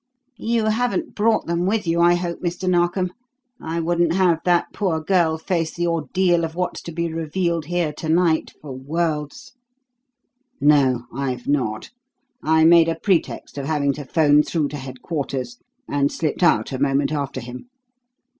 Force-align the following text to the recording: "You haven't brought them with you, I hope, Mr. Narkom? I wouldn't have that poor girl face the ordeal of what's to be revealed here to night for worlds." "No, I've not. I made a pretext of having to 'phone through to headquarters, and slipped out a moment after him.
"You 0.39 0.65
haven't 0.65 1.13
brought 1.13 1.45
them 1.45 1.67
with 1.67 1.85
you, 1.85 2.01
I 2.01 2.15
hope, 2.15 2.41
Mr. 2.41 2.67
Narkom? 2.67 3.13
I 3.61 3.79
wouldn't 3.79 4.13
have 4.15 4.39
that 4.45 4.73
poor 4.73 4.99
girl 4.99 5.37
face 5.37 5.75
the 5.75 5.85
ordeal 5.85 6.43
of 6.43 6.55
what's 6.55 6.81
to 6.81 6.91
be 6.91 7.13
revealed 7.13 7.65
here 7.65 7.93
to 7.97 8.09
night 8.09 8.51
for 8.63 8.71
worlds." 8.75 9.53
"No, 10.59 11.03
I've 11.13 11.47
not. 11.47 11.91
I 12.41 12.63
made 12.65 12.89
a 12.89 12.95
pretext 12.95 13.59
of 13.59 13.67
having 13.67 13.93
to 13.93 14.03
'phone 14.03 14.41
through 14.41 14.69
to 14.69 14.77
headquarters, 14.77 15.59
and 15.87 16.11
slipped 16.11 16.41
out 16.41 16.71
a 16.71 16.81
moment 16.81 17.11
after 17.11 17.39
him. 17.39 17.67